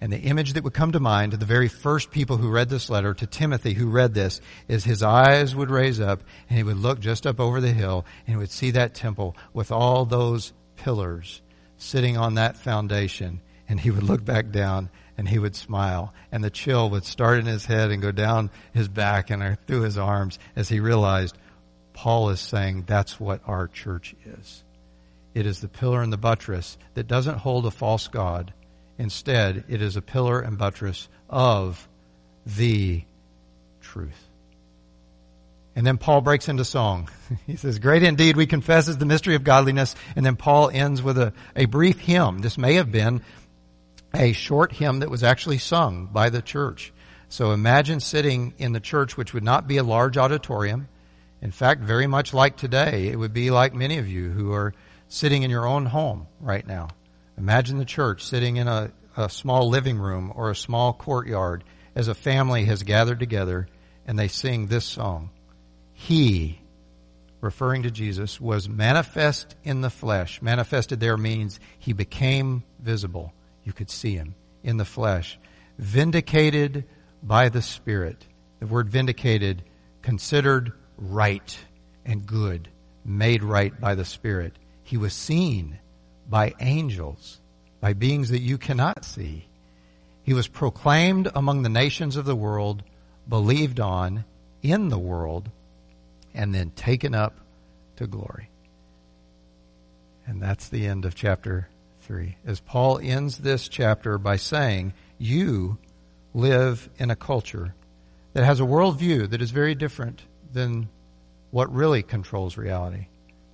[0.00, 2.70] And the image that would come to mind to the very first people who read
[2.70, 6.62] this letter, to Timothy who read this, is his eyes would raise up and he
[6.62, 10.06] would look just up over the hill and he would see that temple with all
[10.06, 11.42] those pillars
[11.76, 14.88] sitting on that foundation and he would look back down
[15.18, 18.50] and he would smile and the chill would start in his head and go down
[18.72, 21.36] his back and through his arms as he realized
[21.92, 24.64] Paul is saying that's what our church is.
[25.34, 28.52] It is the pillar and the buttress that doesn't hold a false God.
[28.98, 31.88] Instead, it is a pillar and buttress of
[32.44, 33.04] the
[33.80, 34.28] truth.
[35.76, 37.08] And then Paul breaks into song.
[37.46, 39.94] He says, Great indeed, we confess is the mystery of godliness.
[40.16, 42.40] And then Paul ends with a, a brief hymn.
[42.40, 43.22] This may have been
[44.12, 46.92] a short hymn that was actually sung by the church.
[47.28, 50.88] So imagine sitting in the church, which would not be a large auditorium.
[51.40, 54.74] In fact, very much like today, it would be like many of you who are
[55.10, 56.88] sitting in your own home right now.
[57.36, 61.64] Imagine the church sitting in a, a small living room or a small courtyard
[61.96, 63.66] as a family has gathered together
[64.06, 65.30] and they sing this song.
[65.92, 66.60] He,
[67.40, 70.40] referring to Jesus, was manifest in the flesh.
[70.40, 73.32] Manifested there means he became visible.
[73.64, 75.38] You could see him in the flesh.
[75.76, 76.84] Vindicated
[77.20, 78.24] by the Spirit.
[78.60, 79.64] The word vindicated,
[80.02, 81.58] considered right
[82.04, 82.68] and good,
[83.04, 84.54] made right by the Spirit.
[84.90, 85.78] He was seen
[86.28, 87.40] by angels,
[87.80, 89.46] by beings that you cannot see.
[90.24, 92.82] He was proclaimed among the nations of the world,
[93.28, 94.24] believed on
[94.64, 95.48] in the world,
[96.34, 97.38] and then taken up
[97.98, 98.50] to glory.
[100.26, 101.68] And that's the end of chapter
[102.00, 105.78] 3, as Paul ends this chapter by saying, You
[106.34, 107.76] live in a culture
[108.32, 110.22] that has a worldview that is very different
[110.52, 110.88] than
[111.52, 113.06] what really controls reality.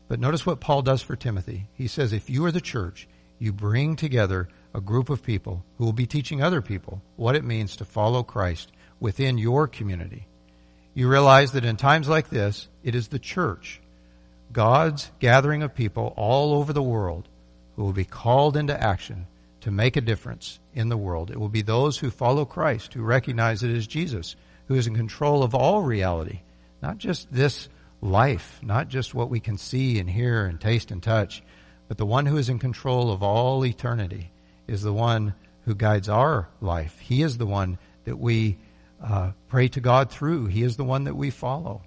[0.09, 1.67] But notice what Paul does for Timothy.
[1.75, 5.85] He says, If you are the church, you bring together a group of people who
[5.85, 10.27] will be teaching other people what it means to follow Christ within your community.
[10.95, 13.81] You realize that in times like this, it is the church,
[14.53, 17.29] God's gathering of people all over the world,
[17.75, 19.27] who will be called into action
[19.63, 21.31] to make a difference in the world.
[21.31, 24.37] It will be those who follow Christ, who recognize it is Jesus
[24.69, 26.41] who is in control of all reality,
[26.83, 27.69] not just this
[28.01, 31.43] life, not just what we can see and hear and taste and touch,
[31.89, 34.31] but the one who is in control of all eternity
[34.67, 35.35] is the one
[35.65, 36.99] who guides our life.
[37.01, 38.59] He is the one that we
[39.03, 40.47] uh, pray to God through.
[40.47, 41.83] He is the one that we follow.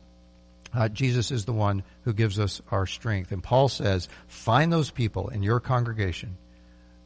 [0.74, 3.32] Uh, Jesus is the one who gives us our strength.
[3.32, 6.38] And Paul says, find those people in your congregation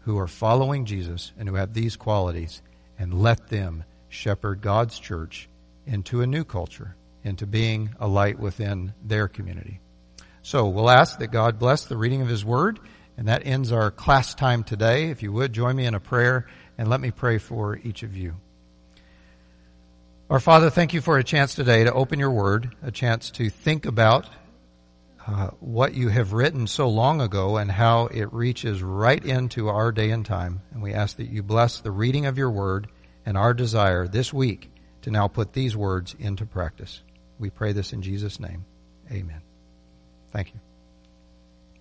[0.01, 2.61] who are following Jesus and who have these qualities
[2.99, 5.49] and let them shepherd God's church
[5.85, 9.80] into a new culture, into being a light within their community.
[10.41, 12.80] So we'll ask that God bless the reading of His Word,
[13.17, 15.09] and that ends our class time today.
[15.09, 16.47] If you would, join me in a prayer,
[16.78, 18.36] and let me pray for each of you.
[20.30, 23.49] Our Father, thank you for a chance today to open your word, a chance to
[23.49, 24.28] think about
[25.26, 29.91] uh, what you have written so long ago and how it reaches right into our
[29.91, 30.61] day and time.
[30.71, 32.88] And we ask that you bless the reading of your word
[33.26, 34.69] and our desire this week
[35.03, 37.01] to now put these words into practice.
[37.39, 38.65] We pray this in Jesus' name.
[39.11, 39.41] Amen.
[40.31, 40.59] Thank you.